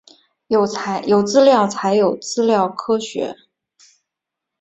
[0.47, 0.65] 有
[1.21, 3.35] 资料才有资料科学